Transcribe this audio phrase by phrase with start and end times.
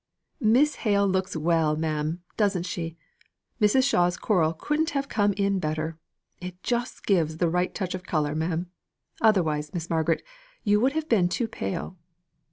[0.39, 2.97] "Miss Hale looks well, ma'am, doesn't she?
[3.61, 3.83] Mrs.
[3.87, 5.99] Shaw's coral couldn't have come in better.
[6.39, 8.71] It just gives the right touch of colour, ma'am.
[9.21, 10.23] Otherwise, Miss Margaret,
[10.63, 11.97] you would have been too pale."